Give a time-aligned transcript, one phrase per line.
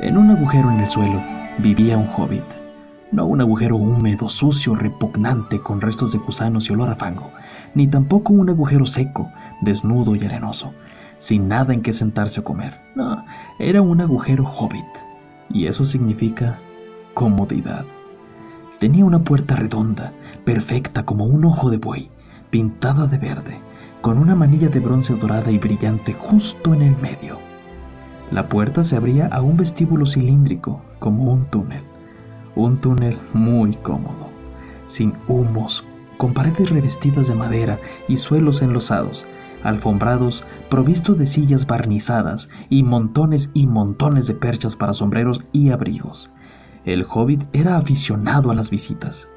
[0.00, 1.22] En un agujero en el suelo
[1.58, 2.44] vivía un hobbit.
[3.12, 7.30] No un agujero húmedo, sucio, repugnante, con restos de gusanos y olor a fango,
[7.76, 9.30] ni tampoco un agujero seco,
[9.60, 10.72] desnudo y arenoso,
[11.16, 12.80] sin nada en que sentarse o comer.
[12.96, 13.24] No,
[13.60, 14.84] era un agujero hobbit,
[15.48, 16.58] y eso significa
[17.14, 17.84] comodidad.
[18.80, 20.12] Tenía una puerta redonda,
[20.44, 22.10] perfecta como un ojo de buey,
[22.50, 23.60] pintada de verde,
[24.00, 27.53] con una manilla de bronce dorada y brillante justo en el medio.
[28.30, 31.82] La puerta se abría a un vestíbulo cilíndrico, como un túnel.
[32.56, 34.28] Un túnel muy cómodo,
[34.86, 35.84] sin humos,
[36.16, 39.26] con paredes revestidas de madera y suelos enlosados,
[39.62, 46.30] alfombrados, provistos de sillas barnizadas y montones y montones de perchas para sombreros y abrigos.
[46.84, 49.28] El hobbit era aficionado a las visitas.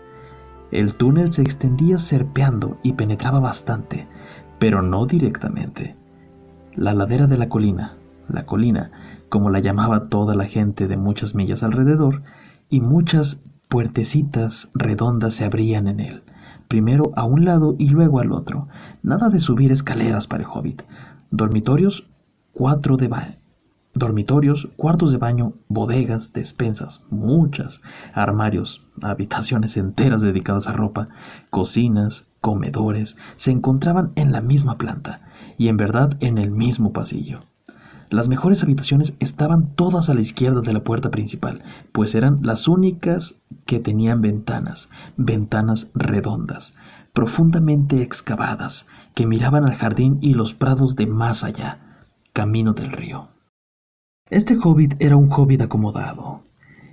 [0.72, 4.08] El túnel se extendía serpeando y penetraba bastante,
[4.60, 5.96] pero no directamente.
[6.76, 7.96] La ladera de la colina,
[8.30, 8.92] la colina,
[9.30, 12.24] como la llamaba toda la gente de muchas millas alrededor,
[12.70, 16.24] y muchas puertecitas redondas se abrían en él,
[16.68, 18.68] primero a un lado y luego al otro.
[19.04, 20.84] Nada de subir escaleras para el hobbit.
[21.32, 22.10] Dormitorios,
[22.54, 23.36] cuatro de baño.
[23.94, 27.82] Dormitorios, cuartos de baño, bodegas, despensas, muchas,
[28.14, 31.10] armarios, habitaciones enteras dedicadas a ropa,
[31.50, 35.22] cocinas, comedores, se encontraban en la misma planta
[35.58, 37.42] y en verdad en el mismo pasillo.
[38.10, 42.68] Las mejores habitaciones estaban todas a la izquierda de la puerta principal, pues eran las
[42.68, 46.74] únicas que tenían ventanas, ventanas redondas,
[47.12, 53.28] profundamente excavadas, que miraban al jardín y los prados de más allá, camino del río.
[54.30, 56.44] Este hobbit era un hobbit acomodado,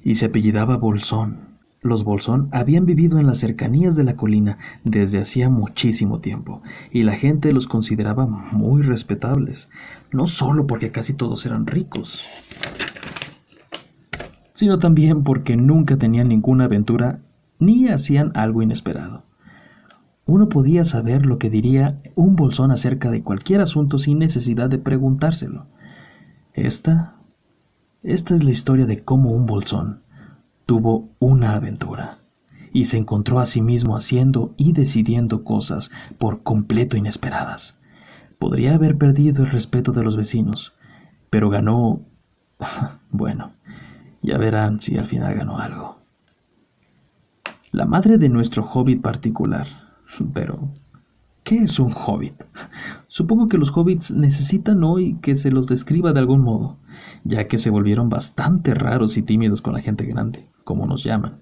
[0.02, 1.53] y se apellidaba Bolsón.
[1.84, 7.02] Los Bolsón habían vivido en las cercanías de la colina desde hacía muchísimo tiempo, y
[7.02, 9.68] la gente los consideraba muy respetables,
[10.10, 12.24] no solo porque casi todos eran ricos,
[14.54, 17.20] sino también porque nunca tenían ninguna aventura
[17.58, 19.26] ni hacían algo inesperado.
[20.24, 24.78] Uno podía saber lo que diría un bolsón acerca de cualquier asunto sin necesidad de
[24.78, 25.66] preguntárselo.
[26.54, 27.16] Esta
[28.02, 30.03] esta es la historia de cómo un bolsón
[30.66, 32.18] tuvo una aventura
[32.72, 37.78] y se encontró a sí mismo haciendo y decidiendo cosas por completo inesperadas.
[38.38, 40.74] Podría haber perdido el respeto de los vecinos,
[41.30, 42.00] pero ganó...
[43.10, 43.52] bueno,
[44.22, 45.98] ya verán si al final ganó algo.
[47.70, 49.66] La madre de nuestro hobbit particular.
[50.32, 50.68] Pero,
[51.42, 52.34] ¿qué es un hobbit?
[53.06, 56.78] Supongo que los hobbits necesitan hoy que se los describa de algún modo
[57.24, 61.40] ya que se volvieron bastante raros y tímidos con la gente grande, como nos llaman.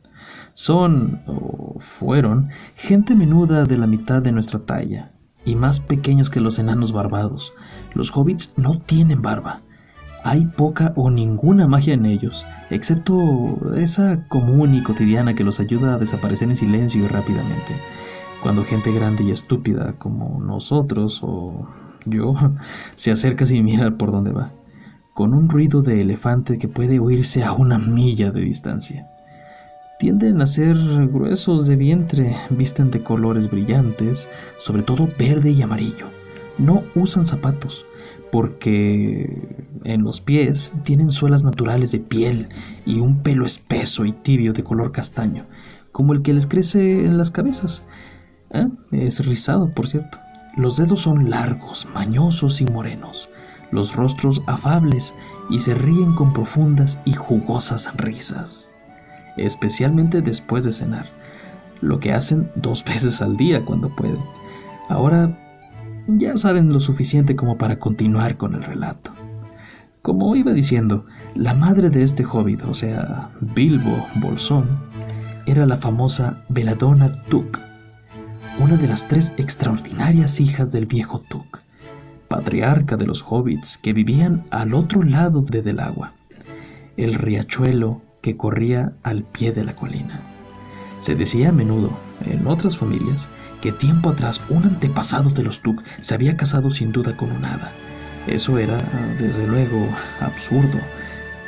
[0.55, 5.13] Son, o fueron, gente menuda de la mitad de nuestra talla,
[5.45, 7.53] y más pequeños que los enanos barbados.
[7.95, 9.63] Los hobbits no tienen barba.
[10.25, 15.95] Hay poca o ninguna magia en ellos, excepto esa común y cotidiana que los ayuda
[15.95, 17.75] a desaparecer en silencio y rápidamente.
[18.41, 21.69] Cuando gente grande y estúpida como nosotros o
[22.05, 22.35] yo
[22.95, 24.53] se acerca sin mirar por dónde va
[25.15, 29.09] con un ruido de elefante que puede oírse a una milla de distancia.
[29.99, 30.77] Tienden a ser
[31.09, 34.27] gruesos de vientre, visten de colores brillantes,
[34.59, 36.07] sobre todo verde y amarillo.
[36.59, 37.87] No usan zapatos,
[38.33, 42.49] porque en los pies tienen suelas naturales de piel
[42.85, 45.47] y un pelo espeso y tibio de color castaño,
[45.93, 47.83] como el que les crece en las cabezas.
[48.51, 48.67] ¿Eh?
[48.91, 50.19] Es rizado, por cierto.
[50.57, 53.31] Los dedos son largos, mañosos y morenos
[53.73, 55.15] los rostros afables
[55.51, 58.71] y se ríen con profundas y jugosas risas,
[59.37, 61.07] especialmente después de cenar,
[61.81, 64.23] lo que hacen dos veces al día cuando pueden.
[64.89, 65.37] Ahora
[66.07, 69.13] ya saben lo suficiente como para continuar con el relato.
[70.03, 74.69] Como iba diciendo, la madre de este hobbit, o sea, Bilbo Bolsón,
[75.47, 77.59] era la famosa Veladona Tuk,
[78.61, 81.63] una de las tres extraordinarias hijas del viejo Tuk
[82.33, 86.15] patriarca de los hobbits que vivían al otro lado de del agua,
[86.97, 90.23] el riachuelo que corría al pie de la colina.
[90.99, 91.91] Se decía a menudo,
[92.25, 93.29] en otras familias,
[93.61, 97.45] que tiempo atrás un antepasado de los Tuk se había casado sin duda con un
[97.45, 97.71] hada.
[98.27, 98.79] Eso era,
[99.19, 99.87] desde luego,
[100.19, 100.79] absurdo,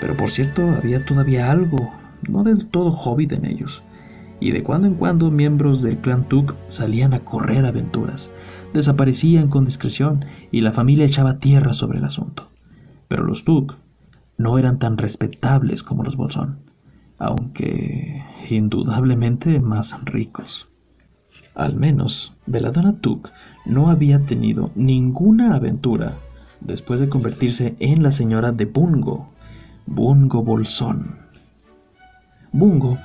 [0.03, 1.95] pero por cierto había todavía algo,
[2.29, 3.83] no del todo hobbit en ellos,
[4.39, 8.31] y de cuando en cuando miembros del clan Tuk salían a correr aventuras,
[8.75, 12.51] desaparecían con discreción y la familia echaba tierra sobre el asunto.
[13.09, 13.77] Pero los Tuk
[14.37, 16.59] no eran tan respetables como los Bolsón,
[17.19, 20.69] aunque indudablemente más ricos.
[21.55, 23.31] Al menos, Veladona Tuk
[23.65, 26.19] no había tenido ninguna aventura
[26.61, 29.31] después de convertirse en la señora de Bungo,
[29.87, 31.19] Bungo Bolsón.
[32.51, 32.99] Bungo,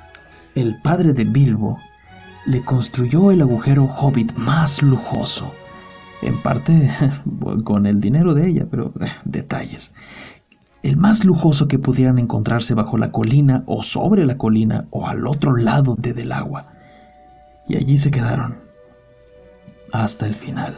[0.56, 1.78] el padre de Bilbo,
[2.50, 5.54] le construyó el agujero hobbit más lujoso,
[6.24, 6.90] en parte
[7.64, 9.92] con el dinero de ella, pero eh, detalles.
[10.82, 15.28] El más lujoso que pudieran encontrarse bajo la colina o sobre la colina o al
[15.28, 16.74] otro lado de del agua.
[17.68, 18.56] Y allí se quedaron
[19.92, 20.76] hasta el final.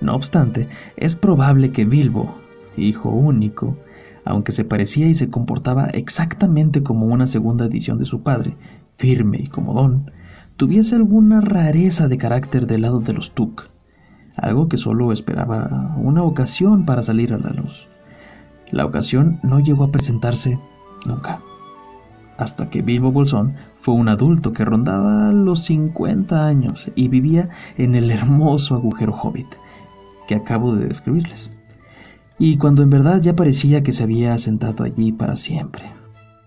[0.00, 2.34] No obstante, es probable que Bilbo,
[2.78, 3.76] hijo único,
[4.24, 8.56] aunque se parecía y se comportaba exactamente como una segunda edición de su padre,
[8.96, 10.10] firme y comodón,
[10.56, 13.64] tuviese alguna rareza de carácter del lado de los Tuk,
[14.36, 17.88] algo que solo esperaba una ocasión para salir a la luz.
[18.70, 20.58] La ocasión no llegó a presentarse
[21.06, 21.40] nunca,
[22.36, 27.94] hasta que Bilbo Bolsón fue un adulto que rondaba los 50 años y vivía en
[27.94, 29.54] el hermoso agujero hobbit
[30.26, 31.50] que acabo de describirles
[32.38, 35.95] y cuando en verdad ya parecía que se había sentado allí para siempre.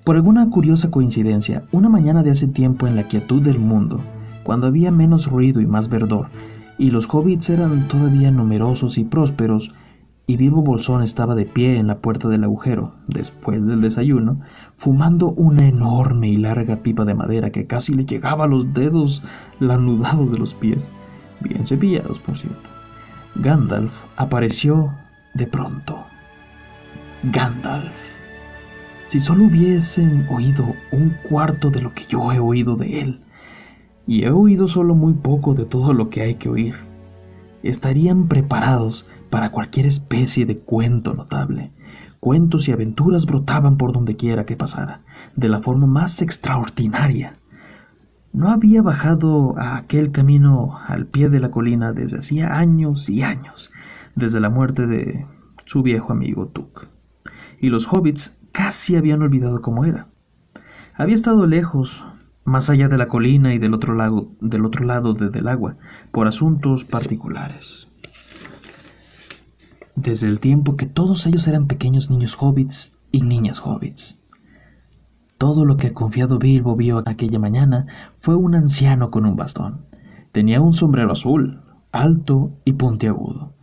[0.09, 4.01] Por alguna curiosa coincidencia, una mañana de hace tiempo en la quietud del mundo,
[4.41, 6.29] cuando había menos ruido y más verdor,
[6.79, 9.71] y los hobbits eran todavía numerosos y prósperos,
[10.25, 14.39] y Vivo Bolsón estaba de pie en la puerta del agujero, después del desayuno,
[14.77, 19.21] fumando una enorme y larga pipa de madera que casi le llegaba a los dedos
[19.59, 20.89] lanudados de los pies,
[21.39, 22.67] bien cepillados, por cierto.
[23.35, 24.91] Gandalf apareció
[25.35, 25.99] de pronto.
[27.31, 28.18] Gandalf.
[29.09, 33.21] Si solo hubiesen oído un cuarto de lo que yo he oído de él,
[34.05, 36.75] y he oído solo muy poco de todo lo que hay que oír,
[37.63, 41.71] estarían preparados para cualquier especie de cuento notable.
[42.19, 45.01] Cuentos y aventuras brotaban por donde quiera que pasara,
[45.35, 47.33] de la forma más extraordinaria.
[48.31, 53.23] No había bajado a aquel camino al pie de la colina desde hacía años y
[53.23, 53.71] años,
[54.13, 55.25] desde la muerte de
[55.65, 56.85] su viejo amigo Tuk.
[57.59, 60.07] Y los hobbits casi habían olvidado cómo era.
[60.95, 62.03] Había estado lejos,
[62.43, 65.77] más allá de la colina y del otro, lado, del otro lado del agua,
[66.11, 67.87] por asuntos particulares.
[69.95, 74.17] Desde el tiempo que todos ellos eran pequeños niños hobbits y niñas hobbits.
[75.37, 77.87] Todo lo que el confiado Bilbo vio aquella mañana
[78.19, 79.85] fue un anciano con un bastón.
[80.31, 81.61] Tenía un sombrero azul,
[81.91, 83.53] alto y puntiagudo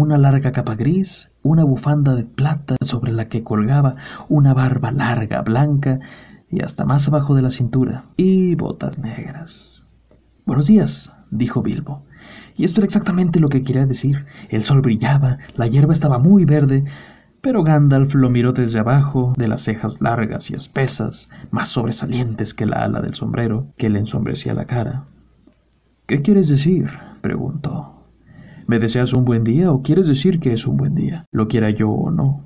[0.00, 3.96] una larga capa gris, una bufanda de plata sobre la que colgaba
[4.30, 6.00] una barba larga, blanca
[6.50, 9.82] y hasta más abajo de la cintura, y botas negras.
[10.46, 12.02] Buenos días, dijo Bilbo.
[12.56, 14.24] Y esto era exactamente lo que quería decir.
[14.48, 16.84] El sol brillaba, la hierba estaba muy verde,
[17.42, 22.64] pero Gandalf lo miró desde abajo, de las cejas largas y espesas, más sobresalientes que
[22.64, 25.04] la ala del sombrero, que le ensombrecía la cara.
[26.06, 26.88] ¿Qué quieres decir?
[27.20, 27.99] preguntó.
[28.70, 31.70] ¿Me deseas un buen día o quieres decir que es un buen día, lo quiera
[31.70, 32.44] yo o no?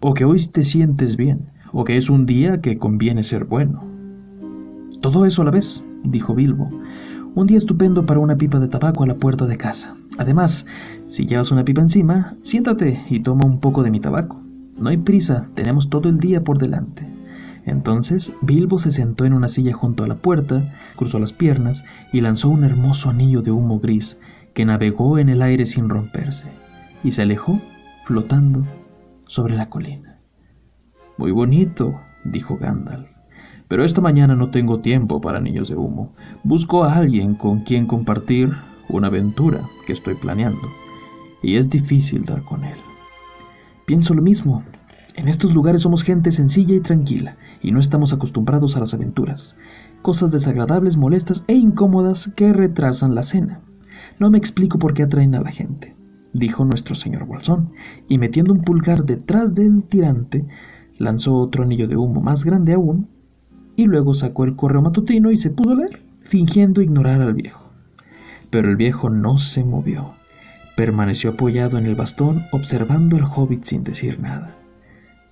[0.00, 1.50] ¿O que hoy te sientes bien?
[1.70, 3.84] ¿O que es un día que conviene ser bueno?
[5.02, 6.70] Todo eso a la vez, dijo Bilbo.
[7.34, 9.94] Un día estupendo para una pipa de tabaco a la puerta de casa.
[10.16, 10.64] Además,
[11.04, 14.40] si llevas una pipa encima, siéntate y toma un poco de mi tabaco.
[14.78, 17.06] No hay prisa, tenemos todo el día por delante.
[17.66, 21.84] Entonces Bilbo se sentó en una silla junto a la puerta, cruzó las piernas
[22.14, 24.16] y lanzó un hermoso anillo de humo gris
[24.56, 26.46] que navegó en el aire sin romperse
[27.04, 27.60] y se alejó
[28.04, 28.66] flotando
[29.26, 30.18] sobre la colina.
[31.18, 33.06] Muy bonito, dijo Gandalf.
[33.68, 36.14] Pero esta mañana no tengo tiempo para niños de humo.
[36.42, 38.50] Busco a alguien con quien compartir
[38.88, 40.68] una aventura que estoy planeando.
[41.42, 42.78] Y es difícil dar con él.
[43.84, 44.62] Pienso lo mismo.
[45.16, 49.54] En estos lugares somos gente sencilla y tranquila, y no estamos acostumbrados a las aventuras.
[50.00, 53.60] Cosas desagradables, molestas e incómodas que retrasan la cena.
[54.18, 55.94] No me explico por qué atraen a la gente,
[56.32, 57.72] dijo nuestro señor Bolsón,
[58.08, 60.46] y metiendo un pulgar detrás del tirante,
[60.98, 63.08] lanzó otro anillo de humo más grande aún,
[63.76, 67.70] y luego sacó el correo matutino y se pudo leer, fingiendo ignorar al viejo.
[68.50, 70.12] Pero el viejo no se movió.
[70.76, 74.56] Permaneció apoyado en el bastón, observando al hobbit sin decir nada,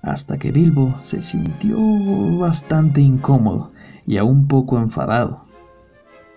[0.02, 1.78] hasta que Bilbo se sintió
[2.38, 3.72] bastante incómodo
[4.06, 5.44] y aún poco enfadado.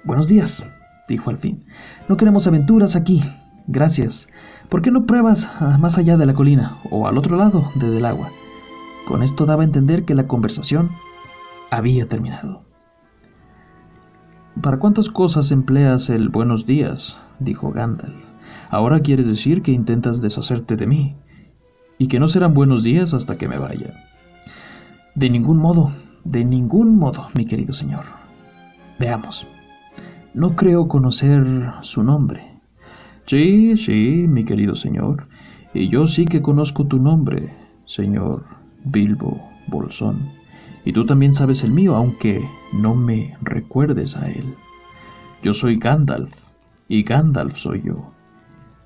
[0.04, 0.66] Buenos días,
[1.08, 1.66] dijo al fin.
[2.08, 3.24] No queremos aventuras aquí.
[3.68, 4.28] Gracias.
[4.70, 5.50] ¿Por qué no pruebas
[5.80, 8.30] más allá de la colina o al otro lado del agua?
[9.08, 10.90] Con esto daba a entender que la conversación
[11.72, 12.64] había terminado.
[14.62, 17.18] ¿Para cuántas cosas empleas el buenos días?
[17.40, 18.16] dijo Gandalf.
[18.70, 21.16] Ahora quieres decir que intentas deshacerte de mí
[21.98, 23.94] y que no serán buenos días hasta que me vaya.
[25.16, 25.92] De ningún modo,
[26.24, 28.06] de ningún modo, mi querido señor.
[29.00, 29.48] Veamos.
[30.34, 32.60] No creo conocer su nombre.
[33.26, 35.28] Sí, sí, mi querido señor,
[35.74, 37.54] y yo sí que conozco tu nombre,
[37.86, 38.46] señor
[38.86, 40.30] Bilbo Bolsón.
[40.86, 42.42] Y tú también sabes el mío, aunque
[42.74, 44.54] no me recuerdes a él.
[45.44, 46.34] Yo soy Gandalf,
[46.88, 48.12] y Gandalf soy yo.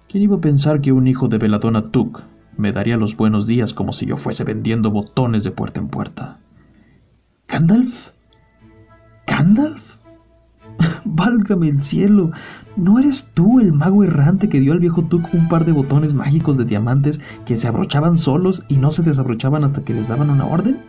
[0.10, 2.22] ¿Quién iba a pensar que un hijo de Beladona Tuk
[2.58, 6.40] me daría los buenos días como si yo fuese vendiendo botones de puerta en puerta?
[7.48, 8.10] ¿Gandalf?
[9.28, 9.98] ¿Gandalf?
[11.24, 12.32] Válgame el cielo.
[12.76, 16.16] ¿No eres tú el mago errante que dio al viejo Tuk un par de botones
[16.16, 20.32] mágicos de diamantes que se abrochaban solos y no se desabrochaban hasta que les daban
[20.32, 20.80] una orden?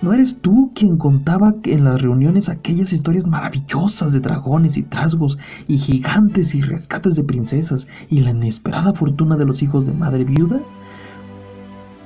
[0.00, 5.38] ¿No eres tú quien contaba en las reuniones aquellas historias maravillosas de dragones y trasgos
[5.66, 10.22] y gigantes y rescates de princesas y la inesperada fortuna de los hijos de madre
[10.22, 10.60] viuda?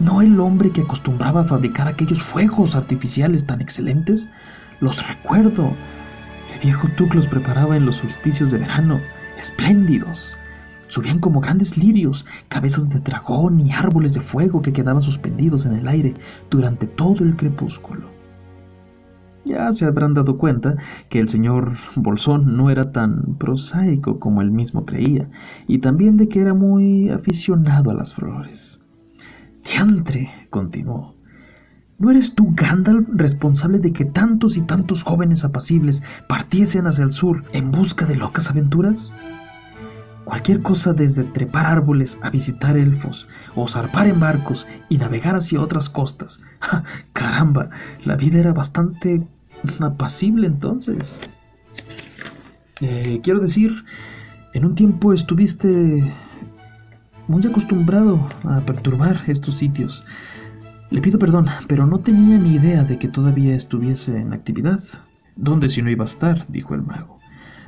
[0.00, 4.26] ¿No el hombre que acostumbraba a fabricar aquellos fuegos artificiales tan excelentes?
[4.80, 5.70] Los recuerdo.
[6.60, 9.00] Viejo Tuk los preparaba en los solsticios de verano,
[9.38, 10.36] espléndidos.
[10.88, 15.72] Subían como grandes lirios, cabezas de dragón y árboles de fuego que quedaban suspendidos en
[15.74, 16.14] el aire
[16.50, 18.08] durante todo el crepúsculo.
[19.44, 20.76] Ya se habrán dado cuenta
[21.08, 25.28] que el señor Bolsón no era tan prosaico como él mismo creía,
[25.66, 28.80] y también de que era muy aficionado a las flores.
[29.64, 31.14] Diantre, continuó.
[32.02, 37.12] ¿No eres tú, Gandalf, responsable de que tantos y tantos jóvenes apacibles partiesen hacia el
[37.12, 39.12] sur en busca de locas aventuras?
[40.24, 45.60] Cualquier cosa desde trepar árboles a visitar elfos, o zarpar en barcos y navegar hacia
[45.60, 46.40] otras costas.
[47.12, 47.70] ¡Caramba!
[48.04, 49.24] La vida era bastante
[49.78, 51.20] apacible entonces.
[52.80, 53.84] Eh, quiero decir,
[54.54, 56.12] en un tiempo estuviste
[57.28, 60.04] muy acostumbrado a perturbar estos sitios.
[60.92, 64.84] Le pido perdón, pero no tenía ni idea de que todavía estuviese en actividad.
[65.36, 66.44] ¿Dónde si no iba a estar?
[66.48, 67.18] dijo el mago.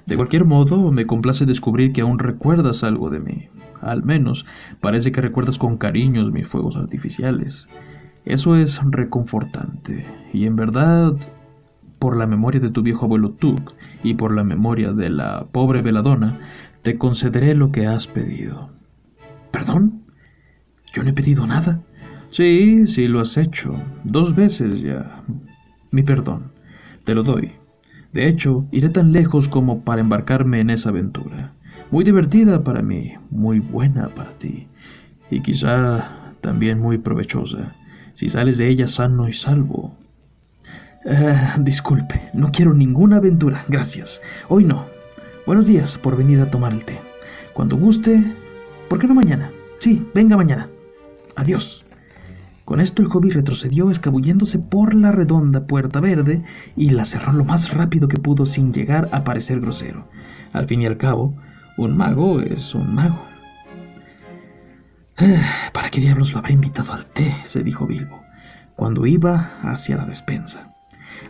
[0.04, 3.48] De cualquier modo, me complace descubrir que aún recuerdas algo de mí.
[3.80, 4.44] Al menos,
[4.82, 7.66] parece que recuerdas con cariños mis fuegos artificiales.
[8.26, 10.04] Eso es reconfortante.
[10.34, 11.14] Y en verdad,
[11.98, 15.80] por la memoria de tu viejo abuelo Tuk y por la memoria de la pobre
[15.80, 16.40] veladona,
[16.82, 18.68] te concederé lo que has pedido.
[19.50, 20.02] ¿Perdón?
[20.92, 21.80] Yo no he pedido nada.
[22.34, 23.80] Sí, sí lo has hecho.
[24.02, 25.22] Dos veces ya.
[25.92, 26.50] Mi perdón.
[27.04, 27.52] Te lo doy.
[28.12, 31.52] De hecho, iré tan lejos como para embarcarme en esa aventura.
[31.92, 34.66] Muy divertida para mí, muy buena para ti,
[35.30, 37.72] y quizá también muy provechosa,
[38.14, 39.94] si sales de ella sano y salvo.
[41.04, 44.20] Eh, disculpe, no quiero ninguna aventura, gracias.
[44.48, 44.86] Hoy no.
[45.46, 46.98] Buenos días por venir a tomar el té.
[47.52, 48.34] Cuando guste,
[48.88, 49.52] ¿por qué no mañana?
[49.78, 50.68] Sí, venga mañana.
[51.36, 51.84] Adiós.
[52.64, 56.42] Con esto el hobby retrocedió escabulléndose por la redonda puerta verde
[56.76, 60.09] y la cerró lo más rápido que pudo sin llegar a parecer grosero.
[60.52, 61.35] Al fin y al cabo,
[61.76, 63.21] un mago es un mago.
[65.73, 67.37] ¿Para qué diablos lo habrá invitado al té?
[67.44, 68.23] se dijo Bilbo,
[68.76, 70.75] cuando iba hacia la despensa.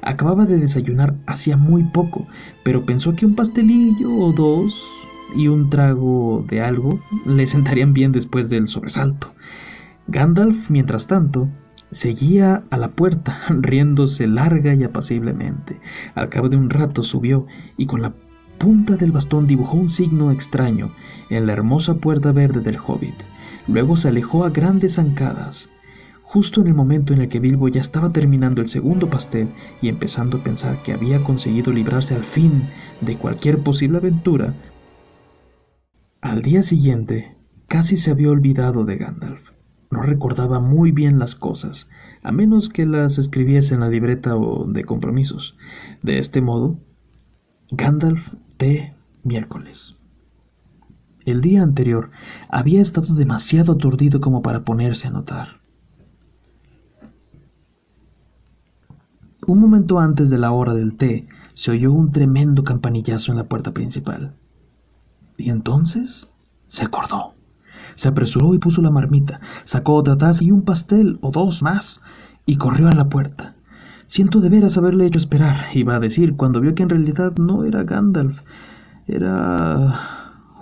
[0.03, 2.27] Acababa de desayunar hacía muy poco,
[2.65, 4.75] pero pensó que un pastelillo o dos
[5.37, 9.35] y un trago de algo le sentarían bien después del sobresalto.
[10.07, 11.49] Gandalf, mientras tanto,
[11.91, 15.81] seguía a la puerta, riéndose larga y apaciblemente.
[16.15, 17.47] Al cabo de un rato subió
[17.77, 18.15] y con la
[18.59, 20.91] punta del bastón dibujó un signo extraño
[21.31, 23.15] en la hermosa puerta verde del hobbit.
[23.67, 25.71] Luego se alejó a grandes zancadas.
[26.23, 29.49] Justo en el momento en el que Bilbo ya estaba terminando el segundo pastel
[29.81, 32.65] y empezando a pensar que había conseguido librarse al fin
[33.01, 34.53] de cualquier posible aventura,
[36.21, 37.37] al día siguiente
[37.69, 39.54] casi se había olvidado de Gandalf.
[39.95, 41.87] No recordaba muy bien las cosas,
[42.25, 45.57] a menos que las escribiese en la libreta o de compromisos.
[46.03, 46.81] De este modo,
[47.71, 49.95] Gandalf de miércoles.
[51.25, 52.11] El día anterior
[52.49, 55.61] había estado demasiado aturdido como para ponerse a notar.
[59.47, 63.45] Un momento antes de la hora del té, se oyó un tremendo campanillazo en la
[63.45, 64.35] puerta principal.
[65.37, 66.29] Y entonces
[66.67, 67.34] se acordó.
[67.95, 72.01] Se apresuró y puso la marmita, sacó otra taza y un pastel o dos más,
[72.47, 73.55] y corrió a la puerta.
[74.07, 77.65] Siento de veras haberle hecho esperar, iba a decir, cuando vio que en realidad no
[77.65, 78.41] era Gandalf,
[79.07, 79.95] era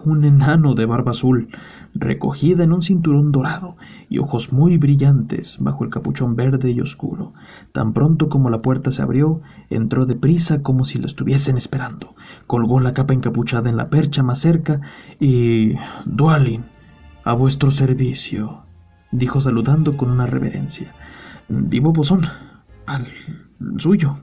[0.04, 1.48] un enano de barba azul,
[1.94, 3.76] recogida en un cinturón dorado
[4.08, 7.32] y ojos muy brillantes bajo el capuchón verde y oscuro.
[7.72, 12.14] Tan pronto como la puerta se abrió, entró deprisa como si lo estuviesen esperando.
[12.46, 14.80] Colgó la capa encapuchada en la percha más cerca
[15.20, 15.74] y...
[16.04, 16.64] Dualin,
[17.24, 18.64] a vuestro servicio,
[19.10, 20.92] dijo saludando con una reverencia.
[21.48, 22.22] Vivo Bosón,
[22.86, 23.06] al
[23.78, 24.18] suyo,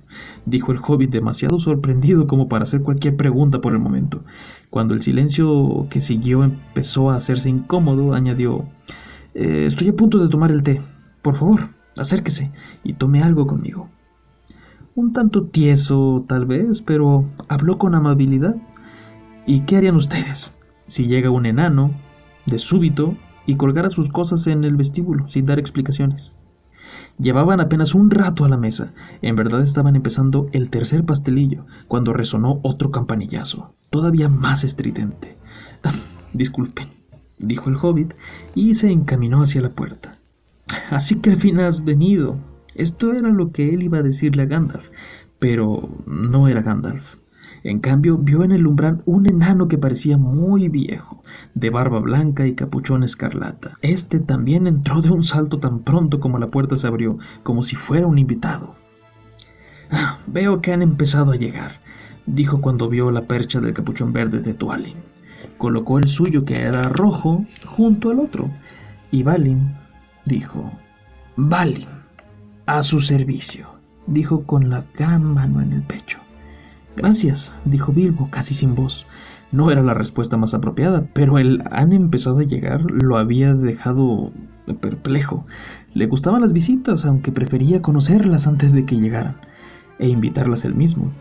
[0.46, 4.24] dijo el hobbit demasiado sorprendido como para hacer cualquier pregunta por el momento.
[4.70, 8.68] Cuando el silencio que siguió empezó a hacerse incómodo, añadió
[9.34, 10.82] eh, Estoy a punto de tomar el té.
[11.22, 12.52] Por favor, Acérquese
[12.84, 13.90] y tome algo conmigo.
[14.96, 18.56] Un tanto tieso, tal vez, pero habló con amabilidad.
[19.46, 20.54] ¿Y qué harían ustedes
[20.88, 21.92] si llega un enano,
[22.46, 23.16] de súbito,
[23.46, 26.32] y colgara sus cosas en el vestíbulo, sin dar explicaciones?
[27.18, 28.94] Llevaban apenas un rato a la mesa.
[29.22, 35.38] En verdad estaban empezando el tercer pastelillo, cuando resonó otro campanillazo, todavía más estridente.
[36.34, 36.88] disculpen,
[37.38, 38.14] dijo el hobbit,
[38.56, 40.20] y se encaminó hacia la puerta.
[40.90, 42.38] Así que al fin has venido.
[42.76, 44.90] Esto era lo que él iba a decirle a Gandalf,
[45.40, 47.16] pero no era Gandalf.
[47.64, 51.24] En cambio, vio en el umbral un enano que parecía muy viejo,
[51.54, 53.78] de barba blanca y capuchón escarlata.
[53.82, 57.76] Este también entró de un salto tan pronto como la puerta se abrió, como si
[57.76, 58.76] fuera un invitado.
[59.92, 61.82] Ah, veo que han empezado a llegar,
[62.26, 64.98] dijo cuando vio la percha del capuchón verde de Tualin.
[65.58, 68.50] Colocó el suyo, que era rojo, junto al otro,
[69.12, 69.76] y Balin
[70.26, 70.72] dijo:
[71.36, 71.88] Balin,
[72.66, 73.68] a su servicio,
[74.08, 76.20] dijo con la gran mano en el pecho.
[76.96, 79.06] Gracias, dijo Bilbo, casi sin voz.
[79.52, 84.32] No era la respuesta más apropiada, pero el han empezado a llegar lo había dejado
[84.76, 85.46] perplejo.
[85.94, 89.38] Le gustaban las visitas, aunque prefería conocerlas antes de que llegaran,
[89.98, 91.12] e invitarlas él mismo.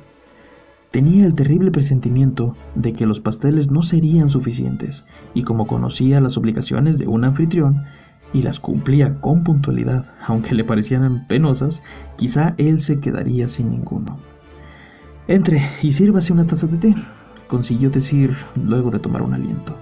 [0.91, 6.37] Tenía el terrible presentimiento de que los pasteles no serían suficientes, y como conocía las
[6.37, 7.85] obligaciones de un anfitrión,
[8.33, 11.83] y las cumplía con puntualidad, aunque le parecieran penosas,
[12.17, 14.19] quizá él se quedaría sin ninguno.
[15.29, 16.95] Entre y sírvase una taza de té,
[17.49, 19.77] consiguió decir luego de tomar un aliento.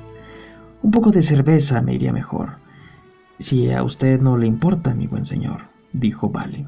[0.83, 2.57] Un poco de cerveza me iría mejor.
[3.38, 6.67] Si a usted no le importa, mi buen señor, dijo Balin,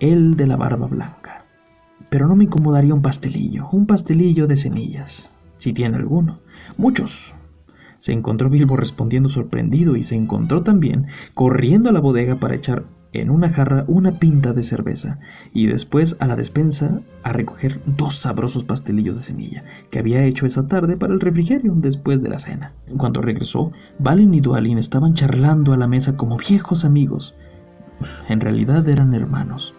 [0.00, 1.44] el de la barba blanca.
[2.08, 6.40] Pero no me incomodaría un pastelillo, un pastelillo de semillas, si tiene alguno.
[6.78, 7.34] Muchos.
[7.98, 12.84] Se encontró Bilbo respondiendo sorprendido y se encontró también corriendo a la bodega para echar
[13.20, 15.18] en una jarra una pinta de cerveza
[15.52, 20.46] y después a la despensa a recoger dos sabrosos pastelillos de semilla que había hecho
[20.46, 22.72] esa tarde para el refrigerio después de la cena.
[22.96, 27.34] Cuando regresó, Balin y Dualin estaban charlando a la mesa como viejos amigos.
[28.28, 29.74] En realidad eran hermanos.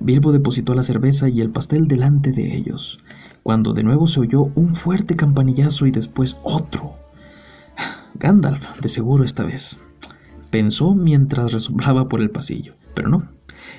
[0.00, 2.98] Bilbo depositó la cerveza y el pastel delante de ellos,
[3.42, 6.94] cuando de nuevo se oyó un fuerte campanillazo y después otro.
[8.14, 9.78] Gandalf, de seguro esta vez
[10.54, 12.74] pensó mientras resumbraba por el pasillo.
[12.94, 13.24] Pero no,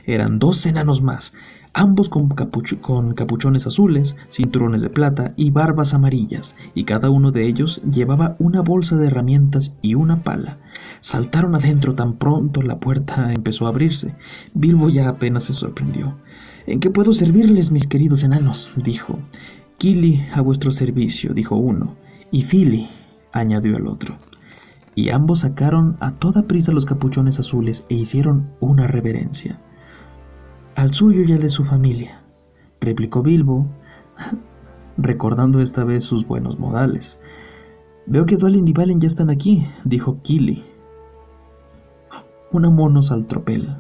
[0.06, 1.32] eran dos enanos más,
[1.72, 7.48] ambos con, con, capuchones azules, cinturones de plata y barbas amarillas, y cada uno de
[7.48, 10.58] ellos llevaba una bolsa de herramientas y una pala.
[11.00, 14.14] Saltaron adentro tan pronto la puerta empezó a abrirse.
[14.54, 16.18] Bilbo ya apenas se sorprendió.
[16.68, 18.70] ¿En qué puedo servirles, mis queridos enanos?
[18.76, 19.18] dijo.
[19.78, 21.96] Kili a vuestro servicio, dijo uno,
[22.32, 22.90] y Fili,
[23.32, 24.20] añadió el otro
[24.96, 29.60] y ambos sacaron a toda prisa los capuchones azules e hicieron una reverencia.
[30.76, 32.22] Al suyo y al de su familia,
[32.80, 33.68] replicó Bilbo,
[34.98, 37.18] recordando esta vez sus buenos modales.
[38.08, 40.64] Veo que Dualin y Valen ya están aquí, dijo Kili.
[42.52, 43.76] Una monos al tropel,